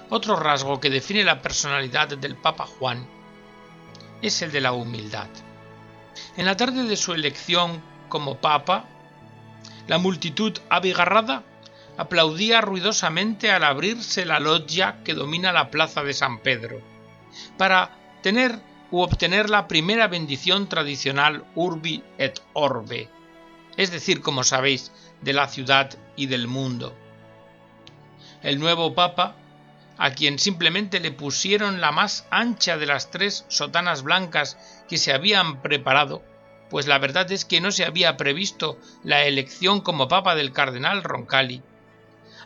Otro 0.09 0.35
rasgo 0.35 0.79
que 0.79 0.89
define 0.89 1.23
la 1.23 1.41
personalidad 1.41 2.09
del 2.09 2.35
Papa 2.35 2.65
Juan 2.65 3.07
es 4.21 4.41
el 4.41 4.51
de 4.51 4.61
la 4.61 4.71
humildad. 4.71 5.27
En 6.37 6.45
la 6.45 6.55
tarde 6.55 6.83
de 6.83 6.95
su 6.95 7.13
elección 7.13 7.81
como 8.07 8.37
Papa, 8.37 8.85
la 9.87 9.97
multitud 9.97 10.57
abigarrada 10.69 11.43
aplaudía 11.97 12.61
ruidosamente 12.61 13.51
al 13.51 13.63
abrirse 13.63 14.25
la 14.25 14.39
loggia 14.39 15.03
que 15.03 15.13
domina 15.13 15.51
la 15.51 15.71
plaza 15.71 16.03
de 16.03 16.13
San 16.13 16.39
Pedro, 16.39 16.81
para 17.57 17.97
tener 18.21 18.59
u 18.91 19.01
obtener 19.01 19.49
la 19.49 19.67
primera 19.67 20.07
bendición 20.07 20.67
tradicional 20.67 21.45
urbi 21.55 22.03
et 22.17 22.39
orbe, 22.53 23.09
es 23.77 23.91
decir, 23.91 24.21
como 24.21 24.43
sabéis, 24.43 24.91
de 25.21 25.33
la 25.33 25.47
ciudad 25.47 25.97
y 26.15 26.27
del 26.27 26.47
mundo. 26.47 26.95
El 28.41 28.59
nuevo 28.59 28.93
Papa, 28.93 29.35
a 29.97 30.11
quien 30.11 30.39
simplemente 30.39 30.99
le 30.99 31.11
pusieron 31.11 31.81
la 31.81 31.91
más 31.91 32.27
ancha 32.29 32.77
de 32.77 32.85
las 32.85 33.11
tres 33.11 33.45
sotanas 33.47 34.03
blancas 34.03 34.57
que 34.87 34.97
se 34.97 35.13
habían 35.13 35.61
preparado, 35.61 36.21
pues 36.69 36.87
la 36.87 36.97
verdad 36.99 37.31
es 37.31 37.45
que 37.45 37.61
no 37.61 37.71
se 37.71 37.85
había 37.85 38.17
previsto 38.17 38.77
la 39.03 39.23
elección 39.25 39.81
como 39.81 40.07
papa 40.07 40.35
del 40.35 40.51
cardenal 40.51 41.03
Roncalli, 41.03 41.61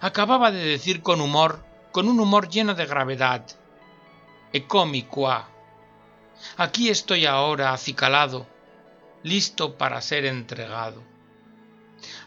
acababa 0.02 0.52
de 0.52 0.64
decir 0.64 1.02
con 1.02 1.22
humor, 1.22 1.66
con 1.92 2.08
un 2.08 2.20
humor 2.20 2.50
lleno 2.50 2.76
de 2.76 2.86
gravedad, 2.86 3.46
Eccomi 4.54 5.04
qua. 5.04 5.50
Aquí 6.58 6.90
estoy 6.90 7.26
ahora 7.26 7.74
acicalado, 7.74 8.48
listo 9.24 9.78
para 9.78 10.02
ser 10.02 10.26
entregado. 10.26 11.04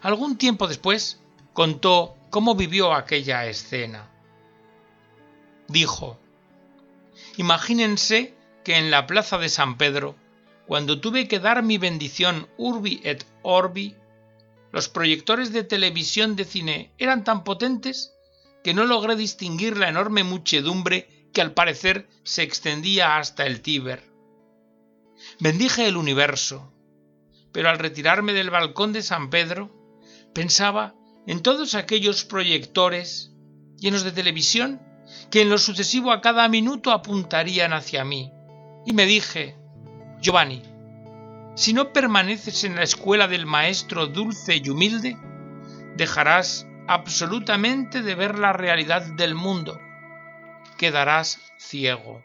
Algún 0.03 0.37
tiempo 0.37 0.69
después 0.69 1.21
contó 1.53 2.17
cómo 2.31 2.55
vivió 2.55 2.93
aquella 2.93 3.47
escena. 3.47 4.12
Dijo, 5.73 6.19
Imagínense 7.39 8.35
que 8.63 8.77
en 8.77 8.91
la 8.91 9.07
plaza 9.07 9.39
de 9.39 9.49
San 9.49 9.79
Pedro 9.79 10.17
cuando 10.67 11.01
tuve 11.01 11.29
que 11.29 11.39
dar 11.39 11.63
mi 11.63 11.79
bendición 11.79 12.49
urbi 12.57 13.01
et 13.05 13.27
orbi, 13.43 13.97
los 14.71 14.89
proyectores 14.89 15.53
de 15.53 15.65
televisión 15.65 16.37
de 16.37 16.45
cine 16.45 16.93
eran 16.99 17.25
tan 17.25 17.43
potentes 17.45 18.15
que 18.63 18.75
no 18.75 18.85
logré 18.85 19.17
distinguir 19.17 19.77
la 19.77 19.89
enorme 19.89 20.25
muchedumbre 20.25 21.29
que 21.33 21.41
al 21.41 21.53
parecer 21.53 22.09
se 22.23 22.43
extendía 22.43 23.17
hasta 23.17 23.47
el 23.47 23.61
Tíber. 23.61 24.03
Bendije 25.41 25.87
el 25.89 25.97
universo, 25.97 26.73
pero 27.51 27.69
al 27.69 27.79
retirarme 27.79 28.33
del 28.33 28.51
balcón 28.51 28.93
de 28.93 29.03
San 29.03 29.31
Pedro, 29.31 29.71
pensaba 30.33 30.95
en 31.27 31.41
todos 31.41 31.75
aquellos 31.75 32.25
proyectores 32.25 33.33
llenos 33.79 34.05
de 34.05 34.13
televisión 34.13 34.81
que 35.33 35.41
en 35.41 35.49
lo 35.49 35.57
sucesivo 35.57 36.13
a 36.13 36.21
cada 36.21 36.47
minuto 36.47 36.93
apuntarían 36.93 37.73
hacia 37.73 38.05
mí, 38.05 38.31
y 38.85 38.93
me 38.93 39.07
dije, 39.07 39.57
Giovanni, 40.21 40.63
si 41.57 41.73
no 41.73 41.91
permaneces 41.95 42.65
en 42.65 42.77
la 42.77 42.83
escuela 42.83 43.27
del 43.29 43.47
maestro 43.47 44.07
dulce 44.07 44.61
y 44.63 44.69
humilde, 44.69 45.17
dejarás 45.97 46.67
absolutamente 46.87 48.03
de 48.03 48.15
ver 48.15 48.39
la 48.39 48.53
realidad 48.53 49.07
del 49.17 49.35
mundo. 49.35 49.81
Quedarás 50.77 51.41
ciego. 51.59 52.23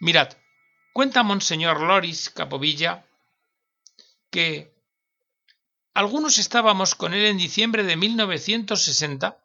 Mirad, 0.00 0.32
cuenta 0.92 1.22
Monseñor 1.22 1.80
Loris 1.80 2.28
Capovilla 2.28 3.06
que 4.30 4.74
algunos 5.94 6.38
estábamos 6.38 6.96
con 6.96 7.14
él 7.14 7.26
en 7.26 7.38
diciembre 7.38 7.84
de 7.84 7.94
1960, 7.94 9.39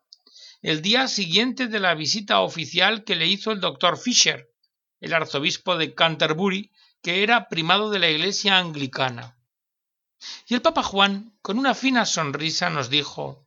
el 0.65 0.81
día 0.81 1.07
siguiente 1.07 1.67
de 1.67 1.79
la 1.79 1.93
visita 1.93 2.39
oficial 2.39 3.03
que 3.03 3.15
le 3.15 3.27
hizo 3.27 3.51
el 3.51 3.59
doctor 3.59 3.99
Fisher, 3.99 4.51
el 4.99 5.13
arzobispo 5.13 5.77
de 5.77 5.93
Canterbury, 5.93 6.71
que 7.03 7.21
era 7.21 7.49
primado 7.49 7.91
de 7.91 7.99
la 7.99 8.09
Iglesia 8.09 8.57
anglicana. 8.57 9.37
Y 10.47 10.55
el 10.55 10.63
Papa 10.63 10.81
Juan, 10.81 11.37
con 11.43 11.59
una 11.59 11.75
fina 11.75 12.07
sonrisa, 12.07 12.71
nos 12.71 12.89
dijo 12.89 13.45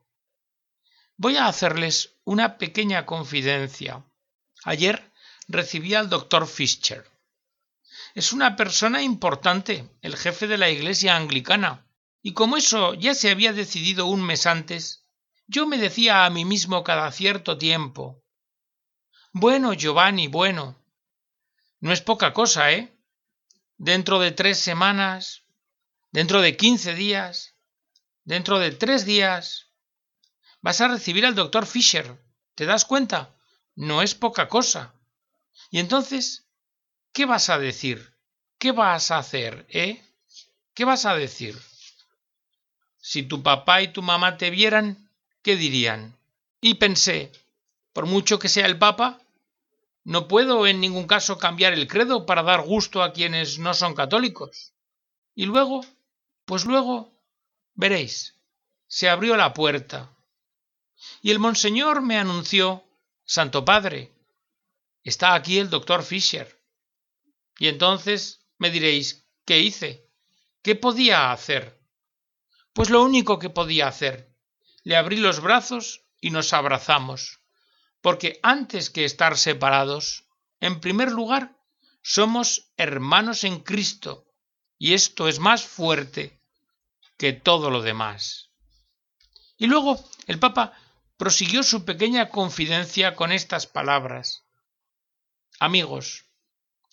Voy 1.17 1.37
a 1.37 1.49
hacerles 1.49 2.15
una 2.23 2.57
pequeña 2.57 3.05
confidencia. 3.05 4.05
Ayer 4.63 5.11
recibí 5.49 5.95
al 5.95 6.09
doctor 6.09 6.47
Fischer. 6.47 7.05
Es 8.15 8.33
una 8.33 8.55
persona 8.55 9.03
importante, 9.03 9.91
el 10.03 10.17
jefe 10.17 10.47
de 10.47 10.57
la 10.57 10.71
Iglesia 10.71 11.17
anglicana, 11.17 11.85
y 12.23 12.33
como 12.33 12.57
eso 12.57 12.95
ya 12.95 13.13
se 13.13 13.29
había 13.29 13.53
decidido 13.53 14.07
un 14.07 14.23
mes 14.23 14.47
antes, 14.47 15.08
yo 15.49 15.67
me 15.67 15.79
decía 15.79 16.25
a 16.25 16.31
mí 16.31 16.45
mismo 16.45 16.85
cada 16.85 17.11
cierto 17.11 17.59
tiempo 17.59 18.23
Bueno, 19.33 19.73
Giovanni, 19.73 20.29
bueno. 20.29 20.77
No 21.81 21.93
es 21.93 22.01
poca 22.01 22.33
cosa, 22.33 22.73
¿eh? 22.73 22.95
dentro 23.79 24.19
de 24.19 24.33
tres 24.33 24.59
semanas, 24.59 25.45
dentro 26.11 26.43
de 26.43 26.57
quince 26.57 26.95
días, 26.95 27.55
dentro 28.25 28.59
de 28.59 28.73
tres 28.73 29.07
días, 29.07 29.69
vas 30.61 30.81
a 30.81 30.89
recibir 30.89 31.25
al 31.25 31.35
doctor 31.35 31.65
Fisher. 31.67 32.19
¿Te 32.55 32.67
das 32.67 32.85
cuenta? 32.85 33.35
No 33.77 34.03
es 34.03 34.15
poca 34.15 34.49
cosa. 34.49 34.93
Y 35.71 35.79
entonces, 35.79 36.49
¿qué 37.13 37.25
vas 37.25 37.49
a 37.49 37.59
decir? 37.59 38.15
¿Qué 38.59 38.73
vas 38.73 39.13
a 39.13 39.19
hacer, 39.19 39.67
eh? 39.71 40.03
¿Qué 40.75 40.85
vas 40.85 41.07
a 41.07 41.15
decir? 41.15 41.57
Si 42.99 43.23
tu 43.23 43.43
papá 43.43 43.83
y 43.83 43.93
tu 43.93 44.03
mamá 44.03 44.37
te 44.37 44.51
vieran, 44.51 45.08
¿qué 45.49 45.57
dirían? 45.57 46.15
Y 46.61 46.75
pensé, 46.75 47.33
por 47.95 48.05
mucho 48.05 48.39
que 48.39 48.51
sea 48.51 48.67
el 48.67 48.79
papa, 48.79 49.19
no 50.05 50.29
puedo 50.29 50.67
en 50.67 50.79
ningún 50.79 51.07
caso 51.07 51.39
cambiar 51.39 51.73
el 51.73 51.89
credo 51.89 52.27
para 52.27 52.43
dar 52.43 52.61
gusto 52.61 53.03
a 53.03 53.15
quienes 53.15 53.59
no 53.59 53.73
son 53.73 53.95
católicos. 53.95 54.75
Y 55.35 55.47
luego, 55.47 55.87
pues 56.45 56.67
luego, 56.67 57.11
veréis, 57.75 58.35
se 58.89 59.09
abrió 59.09 59.39
la 59.39 59.55
puerta. 59.55 60.15
Y 61.23 61.31
el 61.31 61.39
monseñor 61.39 62.03
me 62.03 62.19
anunció, 62.19 62.85
Santo 63.25 63.65
Padre, 63.65 64.13
está 65.03 65.33
aquí 65.33 65.59
el 65.59 65.71
doctor 65.71 66.03
Fisher. 66.03 66.61
Y 67.59 67.69
entonces 67.69 68.43
me 68.59 68.71
diréis, 68.71 69.25
¿qué 69.47 69.61
hice? 69.61 70.11
¿Qué 70.61 70.75
podía 70.75 71.33
hacer? 71.33 71.81
Pues 72.75 72.91
lo 72.91 73.03
único 73.03 73.39
que 73.39 73.49
podía 73.49 73.89
hacer. 73.89 74.29
Le 74.89 74.97
abrí 74.97 75.19
los 75.19 75.41
brazos 75.41 76.01
y 76.19 76.31
nos 76.31 76.55
abrazamos. 76.55 77.41
Porque 78.01 78.41
antes 78.43 78.89
que 78.89 79.05
estar 79.05 79.37
separados, 79.37 80.25
en 80.61 80.81
primer 80.81 81.13
lugar, 81.13 81.61
somos 82.01 82.73
hermanos 82.79 83.45
en 83.45 83.61
Cristo. 83.61 84.25
Y 84.79 84.95
esto 84.95 85.29
es 85.29 85.41
más 85.41 85.63
fuerte 85.63 86.41
que 87.19 87.35
todo 87.35 87.69
lo 87.69 87.83
demás. 87.83 88.49
Y 89.59 89.67
luego 89.67 90.03
el 90.27 90.39
Papa 90.39 90.73
prosiguió 91.19 91.63
su 91.63 91.85
pequeña 91.85 92.31
confidencia 92.31 93.15
con 93.15 93.31
estas 93.31 93.67
palabras. 93.67 94.47
Amigos, 95.61 96.25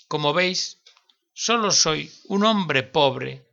como 0.10 0.34
veis, 0.34 0.82
solo 1.32 1.72
soy 1.72 2.12
un 2.26 2.44
hombre 2.44 2.84
pobre. 2.84 3.48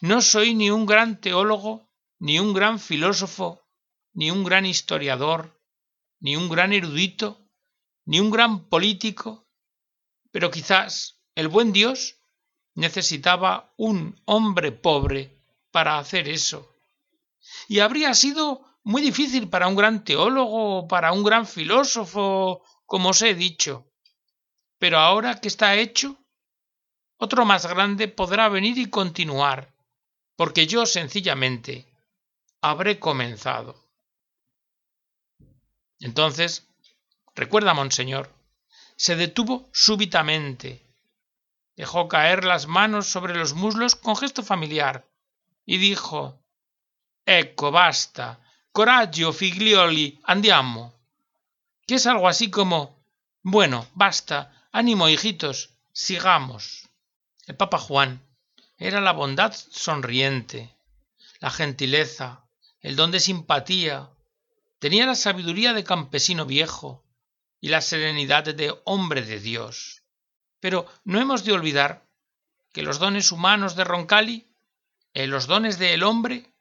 No 0.00 0.22
soy 0.22 0.54
ni 0.54 0.70
un 0.70 0.86
gran 0.86 1.20
teólogo, 1.20 1.83
ni 2.18 2.38
un 2.38 2.52
gran 2.52 2.78
filósofo, 2.78 3.66
ni 4.12 4.30
un 4.30 4.44
gran 4.44 4.66
historiador, 4.66 5.60
ni 6.20 6.36
un 6.36 6.48
gran 6.48 6.72
erudito, 6.72 7.38
ni 8.06 8.20
un 8.20 8.30
gran 8.30 8.68
político, 8.68 9.46
pero 10.30 10.50
quizás 10.50 11.20
el 11.34 11.48
buen 11.48 11.72
Dios 11.72 12.16
necesitaba 12.74 13.72
un 13.76 14.20
hombre 14.24 14.72
pobre 14.72 15.38
para 15.70 15.98
hacer 15.98 16.28
eso. 16.28 16.74
Y 17.68 17.80
habría 17.80 18.14
sido 18.14 18.64
muy 18.82 19.02
difícil 19.02 19.48
para 19.48 19.66
un 19.66 19.76
gran 19.76 20.04
teólogo 20.04 20.78
o 20.78 20.88
para 20.88 21.12
un 21.12 21.24
gran 21.24 21.46
filósofo, 21.46 22.62
como 22.86 23.10
os 23.10 23.22
he 23.22 23.34
dicho. 23.34 23.90
Pero 24.78 24.98
ahora 24.98 25.40
que 25.40 25.48
está 25.48 25.76
hecho, 25.76 26.16
otro 27.16 27.44
más 27.44 27.66
grande 27.66 28.08
podrá 28.08 28.48
venir 28.48 28.78
y 28.78 28.90
continuar, 28.90 29.74
porque 30.36 30.66
yo 30.66 30.84
sencillamente 30.84 31.86
habré 32.64 32.98
comenzado. 32.98 33.76
Entonces, 36.00 36.66
recuerda, 37.34 37.74
monseñor, 37.74 38.34
se 38.96 39.16
detuvo 39.16 39.68
súbitamente, 39.74 40.82
dejó 41.76 42.08
caer 42.08 42.44
las 42.44 42.66
manos 42.66 43.06
sobre 43.06 43.34
los 43.34 43.52
muslos 43.52 43.94
con 43.94 44.16
gesto 44.16 44.42
familiar 44.42 45.06
y 45.66 45.76
dijo 45.76 46.42
Ecco, 47.26 47.70
basta. 47.70 48.40
Coraggio, 48.72 49.34
figlioli, 49.34 50.20
andiamo. 50.24 50.94
Que 51.86 51.96
es 51.96 52.06
algo 52.06 52.28
así 52.28 52.50
como 52.50 53.04
Bueno, 53.42 53.86
basta. 53.92 54.68
Ánimo, 54.72 55.10
hijitos, 55.10 55.70
sigamos. 55.92 56.88
El 57.46 57.56
Papa 57.56 57.78
Juan 57.78 58.26
era 58.78 59.02
la 59.02 59.12
bondad 59.12 59.52
sonriente, 59.52 60.74
la 61.40 61.50
gentileza, 61.50 62.43
el 62.84 62.96
don 62.96 63.10
de 63.10 63.18
simpatía, 63.18 64.10
tenía 64.78 65.06
la 65.06 65.14
sabiduría 65.14 65.72
de 65.72 65.84
campesino 65.84 66.44
viejo 66.44 67.02
y 67.58 67.68
la 67.68 67.80
serenidad 67.80 68.44
de 68.44 68.74
hombre 68.84 69.22
de 69.22 69.40
Dios. 69.40 70.02
Pero 70.60 70.86
no 71.02 71.18
hemos 71.18 71.44
de 71.44 71.52
olvidar 71.52 72.06
que 72.74 72.82
los 72.82 72.98
dones 72.98 73.32
humanos 73.32 73.74
de 73.74 73.84
Roncalli, 73.84 74.52
eh, 75.14 75.26
los 75.26 75.46
dones 75.46 75.78
del 75.78 76.02
hombre, 76.02 76.52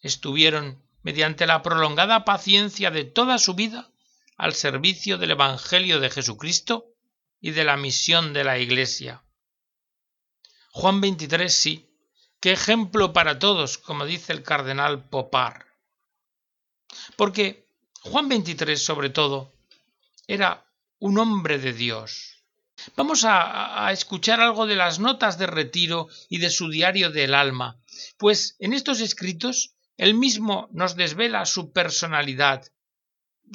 estuvieron, 0.00 0.82
mediante 1.00 1.46
la 1.46 1.62
prolongada 1.62 2.26
paciencia 2.26 2.90
de 2.90 3.04
toda 3.04 3.38
su 3.38 3.54
vida, 3.54 3.90
al 4.36 4.52
servicio 4.52 5.16
del 5.16 5.30
Evangelio 5.30 6.00
de 6.00 6.10
Jesucristo 6.10 6.84
y 7.40 7.52
de 7.52 7.64
la 7.64 7.78
misión 7.78 8.34
de 8.34 8.44
la 8.44 8.58
Iglesia. 8.58 9.24
Juan 10.72 11.00
23 11.00 11.50
sí, 11.50 11.91
qué 12.42 12.50
ejemplo 12.50 13.12
para 13.12 13.38
todos, 13.38 13.78
como 13.78 14.04
dice 14.04 14.32
el 14.32 14.42
cardenal 14.42 15.08
Popar. 15.08 15.64
Porque 17.16 17.68
Juan 18.02 18.28
23, 18.28 18.82
sobre 18.82 19.10
todo, 19.10 19.52
era 20.26 20.66
un 20.98 21.18
hombre 21.18 21.58
de 21.58 21.72
Dios. 21.72 22.44
Vamos 22.96 23.24
a, 23.24 23.86
a, 23.86 23.92
escuchar 23.92 24.40
algo 24.40 24.66
de 24.66 24.74
las 24.74 24.98
notas 24.98 25.38
de 25.38 25.46
retiro 25.46 26.08
y 26.28 26.38
de 26.38 26.50
su 26.50 26.68
diario 26.68 27.10
del 27.10 27.32
alma, 27.32 27.80
pues 28.18 28.56
en 28.58 28.72
estos 28.72 29.00
escritos 29.00 29.76
él 29.96 30.14
mismo 30.14 30.68
nos 30.72 30.96
desvela 30.96 31.46
su 31.46 31.72
personalidad 31.72 32.66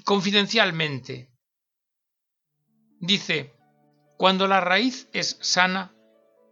confidencialmente. 0.06 1.30
Dice, 3.02 3.54
cuando 4.18 4.48
la 4.48 4.62
raíz 4.62 5.10
es 5.12 5.38
sana, 5.42 5.94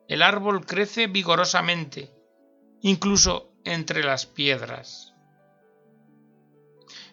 el 0.10 0.22
árbol 0.22 0.66
crece 0.66 1.08
vigorosamente, 1.08 2.15
incluso 2.86 3.52
entre 3.64 4.04
las 4.04 4.28
piedras. 4.28 5.16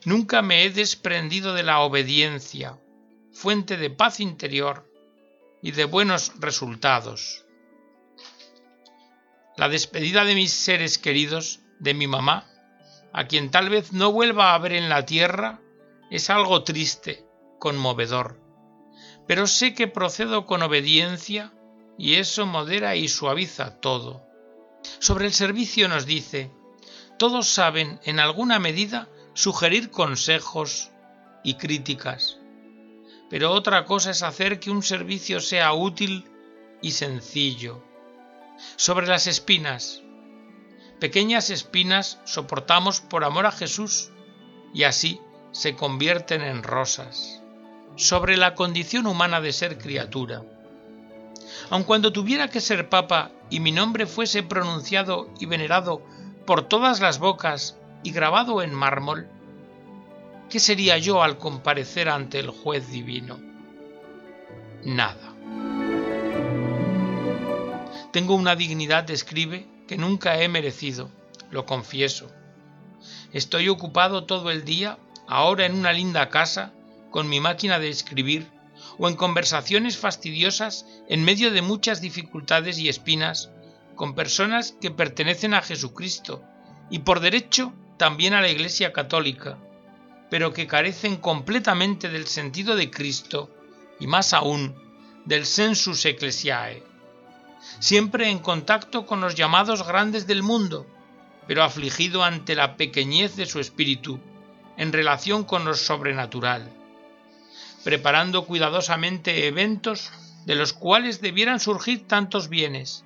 Nunca 0.04 0.42
me 0.42 0.64
he 0.64 0.70
desprendido 0.70 1.54
de 1.54 1.62
la 1.62 1.80
obediencia, 1.80 2.78
fuente 3.32 3.78
de 3.78 3.88
paz 3.88 4.20
interior 4.20 4.86
y 5.62 5.70
de 5.70 5.86
buenos 5.86 6.32
resultados. 6.38 7.46
La 9.56 9.70
despedida 9.70 10.26
de 10.26 10.34
mis 10.34 10.52
seres 10.52 10.98
queridos, 10.98 11.60
de 11.78 11.94
mi 11.94 12.06
mamá, 12.06 12.46
a 13.14 13.26
quien 13.26 13.50
tal 13.50 13.70
vez 13.70 13.94
no 13.94 14.12
vuelva 14.12 14.52
a 14.52 14.58
ver 14.58 14.74
en 14.74 14.90
la 14.90 15.06
tierra, 15.06 15.62
es 16.10 16.28
algo 16.28 16.64
triste, 16.64 17.24
conmovedor. 17.58 18.38
Pero 19.26 19.46
sé 19.46 19.72
que 19.72 19.88
procedo 19.88 20.44
con 20.44 20.62
obediencia 20.62 21.50
y 21.96 22.16
eso 22.16 22.44
modera 22.44 22.94
y 22.94 23.08
suaviza 23.08 23.80
todo. 23.80 24.31
Sobre 24.98 25.26
el 25.26 25.32
servicio 25.32 25.88
nos 25.88 26.06
dice, 26.06 26.50
todos 27.18 27.48
saben 27.48 28.00
en 28.04 28.20
alguna 28.20 28.58
medida 28.58 29.08
sugerir 29.34 29.90
consejos 29.90 30.90
y 31.44 31.54
críticas, 31.54 32.38
pero 33.30 33.52
otra 33.52 33.84
cosa 33.84 34.10
es 34.10 34.22
hacer 34.22 34.60
que 34.60 34.70
un 34.70 34.82
servicio 34.82 35.40
sea 35.40 35.72
útil 35.72 36.24
y 36.82 36.92
sencillo. 36.92 37.82
Sobre 38.76 39.06
las 39.06 39.26
espinas, 39.26 40.02
pequeñas 41.00 41.50
espinas 41.50 42.20
soportamos 42.24 43.00
por 43.00 43.24
amor 43.24 43.46
a 43.46 43.52
Jesús 43.52 44.10
y 44.74 44.84
así 44.84 45.20
se 45.52 45.74
convierten 45.76 46.42
en 46.42 46.62
rosas. 46.62 47.42
Sobre 47.96 48.36
la 48.36 48.54
condición 48.54 49.06
humana 49.06 49.40
de 49.40 49.52
ser 49.52 49.78
criatura. 49.78 50.42
Aun 51.70 51.84
cuando 51.84 52.12
tuviera 52.12 52.48
que 52.48 52.60
ser 52.60 52.88
papa 52.88 53.30
y 53.50 53.60
mi 53.60 53.72
nombre 53.72 54.06
fuese 54.06 54.42
pronunciado 54.42 55.28
y 55.40 55.46
venerado 55.46 56.02
por 56.46 56.62
todas 56.68 57.00
las 57.00 57.18
bocas 57.18 57.76
y 58.02 58.12
grabado 58.12 58.62
en 58.62 58.74
mármol, 58.74 59.28
¿qué 60.50 60.60
sería 60.60 60.98
yo 60.98 61.22
al 61.22 61.38
comparecer 61.38 62.08
ante 62.08 62.40
el 62.40 62.50
juez 62.50 62.90
divino? 62.90 63.38
Nada. 64.84 65.34
Tengo 68.12 68.34
una 68.34 68.56
dignidad, 68.56 69.10
escribe, 69.10 69.66
que 69.88 69.96
nunca 69.96 70.40
he 70.40 70.48
merecido, 70.48 71.10
lo 71.50 71.64
confieso. 71.64 72.30
Estoy 73.32 73.68
ocupado 73.68 74.24
todo 74.24 74.50
el 74.50 74.64
día, 74.64 74.98
ahora 75.26 75.64
en 75.64 75.74
una 75.74 75.92
linda 75.92 76.28
casa, 76.28 76.72
con 77.10 77.28
mi 77.28 77.40
máquina 77.40 77.78
de 77.78 77.88
escribir, 77.88 78.50
o 78.98 79.08
en 79.08 79.16
conversaciones 79.16 79.96
fastidiosas 79.96 80.86
en 81.08 81.24
medio 81.24 81.50
de 81.50 81.62
muchas 81.62 82.00
dificultades 82.00 82.78
y 82.78 82.88
espinas, 82.88 83.50
con 83.94 84.14
personas 84.14 84.74
que 84.80 84.90
pertenecen 84.90 85.54
a 85.54 85.62
Jesucristo 85.62 86.42
y 86.90 87.00
por 87.00 87.20
derecho 87.20 87.72
también 87.96 88.34
a 88.34 88.40
la 88.40 88.48
Iglesia 88.48 88.92
Católica, 88.92 89.58
pero 90.30 90.52
que 90.52 90.66
carecen 90.66 91.16
completamente 91.16 92.08
del 92.08 92.26
sentido 92.26 92.74
de 92.74 92.90
Cristo 92.90 93.50
y 94.00 94.06
más 94.06 94.32
aún 94.32 94.74
del 95.24 95.46
sensus 95.46 96.04
ecclesiae. 96.04 96.82
Siempre 97.78 98.28
en 98.28 98.40
contacto 98.40 99.06
con 99.06 99.20
los 99.20 99.34
llamados 99.34 99.86
grandes 99.86 100.26
del 100.26 100.42
mundo, 100.42 100.86
pero 101.46 101.62
afligido 101.62 102.24
ante 102.24 102.54
la 102.54 102.76
pequeñez 102.76 103.36
de 103.36 103.46
su 103.46 103.60
espíritu 103.60 104.20
en 104.76 104.92
relación 104.92 105.44
con 105.44 105.64
lo 105.64 105.74
sobrenatural, 105.74 106.72
preparando 107.84 108.44
cuidadosamente 108.44 109.46
eventos 109.46 110.10
de 110.46 110.54
los 110.54 110.72
cuales 110.72 111.20
debieran 111.20 111.60
surgir 111.60 112.06
tantos 112.06 112.48
bienes, 112.48 113.04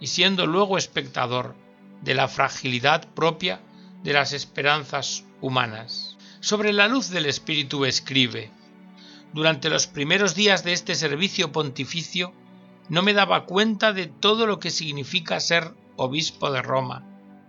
y 0.00 0.08
siendo 0.08 0.46
luego 0.46 0.78
espectador 0.78 1.54
de 2.02 2.14
la 2.14 2.28
fragilidad 2.28 3.08
propia 3.14 3.60
de 4.02 4.12
las 4.12 4.32
esperanzas 4.32 5.24
humanas. 5.40 6.16
Sobre 6.40 6.72
la 6.72 6.88
luz 6.88 7.10
del 7.10 7.26
Espíritu 7.26 7.84
escribe, 7.84 8.50
durante 9.32 9.68
los 9.68 9.86
primeros 9.86 10.34
días 10.34 10.64
de 10.64 10.72
este 10.72 10.94
servicio 10.94 11.52
pontificio, 11.52 12.32
no 12.88 13.02
me 13.02 13.12
daba 13.12 13.44
cuenta 13.44 13.92
de 13.92 14.06
todo 14.06 14.46
lo 14.46 14.58
que 14.60 14.70
significa 14.70 15.40
ser 15.40 15.74
obispo 15.96 16.50
de 16.50 16.62
Roma 16.62 17.04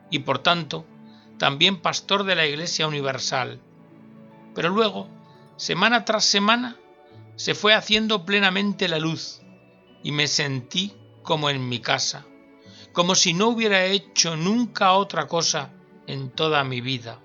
y 0.09 0.19
por 0.19 0.39
tanto 0.39 0.85
también 1.37 1.81
pastor 1.81 2.25
de 2.25 2.35
la 2.35 2.45
Iglesia 2.45 2.87
Universal. 2.87 3.61
Pero 4.53 4.69
luego 4.69 5.07
semana 5.59 6.05
tras 6.05 6.23
semana, 6.23 6.79
se 7.35 7.53
fue 7.53 7.73
haciendo 7.73 8.25
plenamente 8.25 8.87
la 8.87 8.97
luz 8.97 9.41
y 10.01 10.13
me 10.13 10.27
sentí 10.27 10.93
como 11.21 11.49
en 11.49 11.67
mi 11.67 11.79
casa, 11.81 12.25
como 12.93 13.13
si 13.13 13.33
no 13.33 13.49
hubiera 13.49 13.83
hecho 13.83 14.37
nunca 14.37 14.93
otra 14.93 15.27
cosa 15.27 15.73
en 16.07 16.31
toda 16.31 16.63
mi 16.63 16.79
vida. 16.79 17.21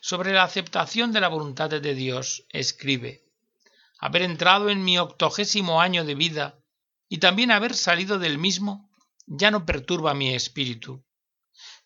Sobre 0.00 0.32
la 0.32 0.44
aceptación 0.44 1.12
de 1.12 1.20
la 1.20 1.28
voluntad 1.28 1.68
de 1.68 1.94
Dios, 1.94 2.46
escribe, 2.48 3.26
haber 3.98 4.22
entrado 4.22 4.70
en 4.70 4.82
mi 4.82 4.98
octogésimo 4.98 5.82
año 5.82 6.06
de 6.06 6.14
vida 6.14 6.58
y 7.06 7.18
también 7.18 7.50
haber 7.50 7.74
salido 7.74 8.18
del 8.18 8.38
mismo 8.38 8.90
ya 9.26 9.50
no 9.50 9.66
perturba 9.66 10.14
mi 10.14 10.34
espíritu. 10.34 11.04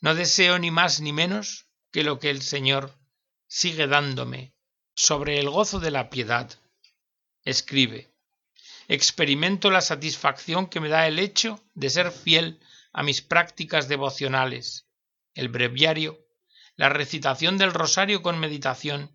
No 0.01 0.15
deseo 0.15 0.61
ni 0.61 0.71
más 0.71 1.01
ni 1.01 1.13
menos 1.13 1.67
que 1.91 2.05
lo 2.05 2.21
que 2.21 2.31
el 2.31 2.41
Señor 2.41 3.04
sigue 3.47 3.87
dándome 3.87 4.55
sobre 4.95 5.39
el 5.39 5.51
gozo 5.51 5.81
de 5.81 5.91
la 5.91 6.11
piedad. 6.11 6.51
Escribe, 7.43 8.13
experimento 8.89 9.71
la 9.71 9.81
satisfacción 9.81 10.67
que 10.67 10.81
me 10.81 10.89
da 10.89 11.07
el 11.07 11.19
hecho 11.19 11.63
de 11.75 11.91
ser 11.91 12.11
fiel 12.11 12.61
a 12.93 13.03
mis 13.03 13.23
prácticas 13.23 13.89
devocionales, 13.89 14.87
el 15.35 15.49
breviario, 15.49 16.19
la 16.77 16.89
recitación 16.89 17.59
del 17.59 17.73
rosario 17.73 18.23
con 18.23 18.39
meditación, 18.39 19.11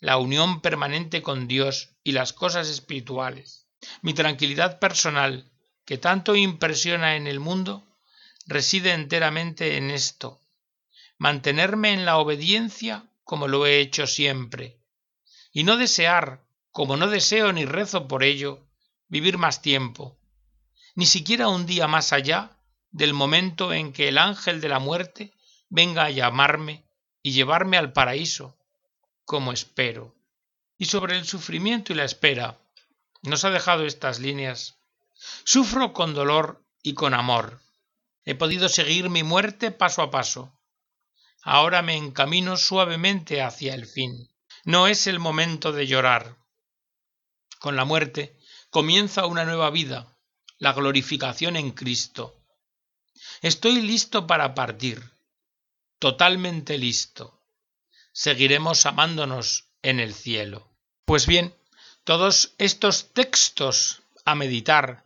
la 0.00 0.16
unión 0.16 0.60
permanente 0.60 1.22
con 1.22 1.48
Dios 1.48 1.96
y 2.04 2.12
las 2.12 2.32
cosas 2.32 2.68
espirituales, 2.68 3.66
mi 4.02 4.14
tranquilidad 4.14 4.78
personal, 4.78 5.50
que 5.84 5.98
tanto 5.98 6.36
impresiona 6.36 7.16
en 7.16 7.26
el 7.26 7.40
mundo, 7.40 7.84
reside 8.46 8.92
enteramente 8.92 9.76
en 9.76 9.90
esto, 9.90 10.40
mantenerme 11.18 11.92
en 11.92 12.04
la 12.04 12.18
obediencia 12.18 13.04
como 13.28 13.46
lo 13.46 13.66
he 13.66 13.80
hecho 13.80 14.06
siempre, 14.06 14.80
y 15.52 15.62
no 15.62 15.76
desear, 15.76 16.46
como 16.70 16.96
no 16.96 17.08
deseo 17.08 17.52
ni 17.52 17.66
rezo 17.66 18.08
por 18.08 18.24
ello, 18.24 18.66
vivir 19.06 19.36
más 19.36 19.60
tiempo, 19.60 20.18
ni 20.94 21.04
siquiera 21.04 21.48
un 21.48 21.66
día 21.66 21.86
más 21.88 22.14
allá 22.14 22.56
del 22.90 23.12
momento 23.12 23.74
en 23.74 23.92
que 23.92 24.08
el 24.08 24.16
ángel 24.16 24.62
de 24.62 24.70
la 24.70 24.78
muerte 24.78 25.34
venga 25.68 26.04
a 26.04 26.10
llamarme 26.10 26.86
y 27.22 27.32
llevarme 27.32 27.76
al 27.76 27.92
paraíso, 27.92 28.56
como 29.26 29.52
espero. 29.52 30.16
Y 30.78 30.86
sobre 30.86 31.18
el 31.18 31.26
sufrimiento 31.26 31.92
y 31.92 31.96
la 31.96 32.04
espera, 32.04 32.58
nos 33.20 33.44
ha 33.44 33.50
dejado 33.50 33.84
estas 33.84 34.20
líneas. 34.20 34.78
Sufro 35.44 35.92
con 35.92 36.14
dolor 36.14 36.64
y 36.82 36.94
con 36.94 37.12
amor. 37.12 37.60
He 38.24 38.34
podido 38.34 38.70
seguir 38.70 39.10
mi 39.10 39.22
muerte 39.22 39.70
paso 39.70 40.00
a 40.00 40.10
paso. 40.10 40.57
Ahora 41.50 41.80
me 41.80 41.96
encamino 41.96 42.58
suavemente 42.58 43.40
hacia 43.40 43.72
el 43.74 43.86
fin. 43.86 44.28
No 44.66 44.86
es 44.86 45.06
el 45.06 45.18
momento 45.18 45.72
de 45.72 45.86
llorar. 45.86 46.36
Con 47.58 47.74
la 47.74 47.86
muerte 47.86 48.38
comienza 48.68 49.24
una 49.24 49.46
nueva 49.46 49.70
vida, 49.70 50.14
la 50.58 50.74
glorificación 50.74 51.56
en 51.56 51.70
Cristo. 51.70 52.38
Estoy 53.40 53.80
listo 53.80 54.26
para 54.26 54.54
partir, 54.54 55.14
totalmente 55.98 56.76
listo. 56.76 57.40
Seguiremos 58.12 58.84
amándonos 58.84 59.70
en 59.80 60.00
el 60.00 60.12
cielo. 60.12 60.70
Pues 61.06 61.26
bien, 61.26 61.56
todos 62.04 62.52
estos 62.58 63.14
textos 63.14 64.02
a 64.26 64.34
meditar 64.34 65.02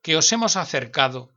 que 0.00 0.16
os 0.16 0.32
hemos 0.32 0.56
acercado 0.56 1.30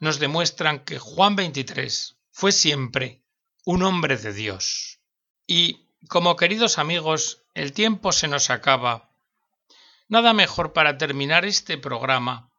nos 0.00 0.18
demuestran 0.18 0.80
que 0.80 0.98
Juan 0.98 1.36
23 1.36 2.16
fue 2.32 2.50
siempre 2.50 3.22
un 3.66 3.82
hombre 3.82 4.16
de 4.16 4.32
Dios. 4.32 5.00
Y, 5.46 5.90
como 6.08 6.36
queridos 6.36 6.78
amigos, 6.78 7.42
el 7.52 7.74
tiempo 7.74 8.12
se 8.12 8.28
nos 8.28 8.48
acaba 8.48 9.06
Nada 10.08 10.32
mejor 10.32 10.72
para 10.72 10.98
terminar 10.98 11.44
este 11.44 11.78
programa 11.78 12.52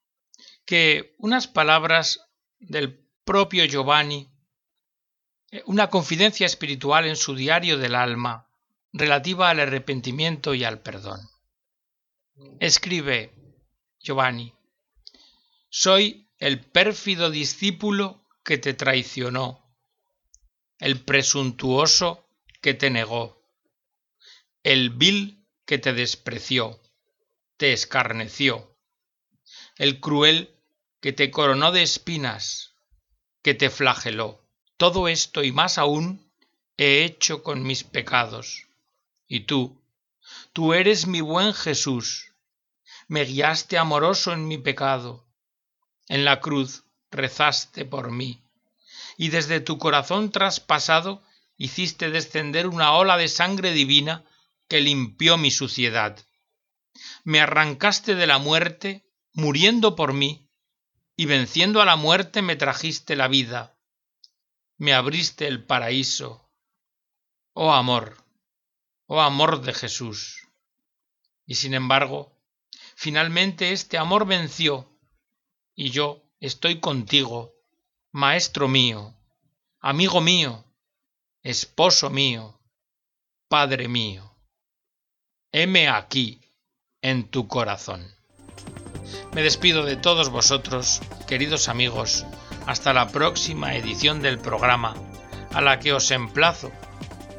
que 0.66 1.16
unas 1.18 1.48
palabras 1.48 2.20
del 2.60 3.08
propio 3.24 3.64
Giovanni, 3.66 4.30
eh, 5.52 5.64
una 5.66 5.90
confidencia 5.90 6.46
espiritual 6.46 7.06
en 7.06 7.16
su 7.16 7.36
diario 7.36 7.78
del 7.78 7.96
alma 7.96 8.50
relativa 8.92 9.50
al 9.50 9.62
arrepentimiento 9.62 10.54
y 10.54 10.66
al 10.66 10.82
perdón. 10.82 11.22
Escribe 12.60 13.34
Giovanni, 14.00 14.54
soy 15.70 16.30
el 16.40 16.60
pérfido 16.60 17.30
discípulo 17.30 18.28
que 18.44 18.58
te 18.58 18.74
traicionó, 18.74 19.67
el 20.80 21.02
presuntuoso 21.02 22.28
que 22.62 22.74
te 22.74 22.90
negó, 22.90 23.42
el 24.64 24.90
vil 24.92 25.46
que 25.66 25.78
te 25.78 25.94
despreció 25.94 26.80
te 27.58 27.74
escarneció, 27.74 28.78
el 29.78 30.00
cruel 30.00 30.56
que 31.02 31.12
te 31.12 31.32
coronó 31.32 31.72
de 31.72 31.82
espinas, 31.82 32.76
que 33.42 33.56
te 33.56 33.70
flageló. 33.70 34.44
Todo 34.78 35.08
esto 35.08 35.44
y 35.44 35.52
más 35.52 35.80
aún 35.80 36.32
he 36.78 37.04
hecho 37.04 37.42
con 37.42 37.64
mis 37.64 37.84
pecados. 37.84 38.68
Y 39.28 39.42
tú, 39.42 39.82
tú 40.54 40.74
eres 40.74 41.08
mi 41.08 41.22
buen 41.22 41.54
Jesús, 41.54 42.34
me 43.08 43.26
guiaste 43.26 43.78
amoroso 43.78 44.34
en 44.34 44.48
mi 44.48 44.58
pecado. 44.58 45.26
En 46.08 46.26
la 46.26 46.40
cruz 46.40 46.84
rezaste 47.10 47.86
por 47.86 48.12
mí, 48.12 48.44
y 49.18 49.30
desde 49.30 49.60
tu 49.60 49.78
corazón 49.78 50.32
traspasado 50.32 51.22
hiciste 51.58 52.10
descender 52.12 52.68
una 52.68 52.94
ola 52.94 53.18
de 53.18 53.28
sangre 53.28 53.72
divina 53.74 54.24
que 54.70 54.80
limpió 54.80 55.38
mi 55.38 55.52
suciedad 55.52 56.24
me 57.24 57.40
arrancaste 57.40 58.16
de 58.16 58.28
la 58.28 58.38
muerte, 58.38 59.06
muriendo 59.34 59.96
por 59.96 60.14
mí, 60.14 60.50
y 61.16 61.26
venciendo 61.26 61.82
a 61.82 61.86
la 61.86 61.96
muerte 61.96 62.42
me 62.42 62.56
trajiste 62.56 63.16
la 63.16 63.28
vida, 63.28 63.78
me 64.78 64.94
abriste 64.94 65.48
el 65.48 65.64
paraíso. 65.66 66.50
Oh 67.54 67.74
amor, 67.74 68.24
oh 69.08 69.22
amor 69.22 69.62
de 69.62 69.74
Jesús. 69.74 70.48
Y 71.46 71.56
sin 71.56 71.74
embargo, 71.74 72.40
finalmente 72.96 73.72
este 73.72 73.98
amor 73.98 74.26
venció, 74.26 75.00
y 75.76 75.90
yo 75.90 76.24
estoy 76.40 76.80
contigo, 76.80 77.54
maestro 78.18 78.68
mío, 78.68 79.14
amigo 79.80 80.22
mío, 80.22 80.66
esposo 81.44 82.10
mío, 82.10 82.60
padre 83.48 83.88
mío. 83.88 84.36
Heme 85.52 85.88
aquí 85.88 86.42
en 87.04 87.30
tu 87.30 87.48
corazón. 87.48 88.12
Me 89.34 89.44
despido 89.44 89.86
de 89.86 89.98
todos 89.98 90.30
vosotros, 90.30 91.00
queridos 91.28 91.70
amigos, 91.70 92.26
hasta 92.66 92.92
la 92.92 93.08
próxima 93.10 93.76
edición 93.76 94.24
del 94.24 94.40
programa, 94.40 94.96
a 95.54 95.62
la 95.62 95.78
que 95.78 95.94
os 95.94 96.10
emplazo 96.10 96.72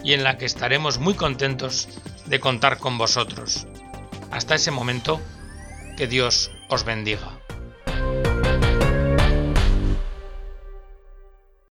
y 0.05 0.12
en 0.12 0.23
la 0.23 0.38
que 0.38 0.45
estaremos 0.45 0.99
muy 0.99 1.14
contentos 1.14 1.88
de 2.27 2.38
contar 2.38 2.79
con 2.79 2.99
vosotros. 2.99 3.67
Hasta 4.31 4.55
ese 4.55 4.71
momento, 4.71 5.21
que 5.97 6.07
Dios 6.07 6.53
os 6.69 6.85
bendiga. 6.85 7.38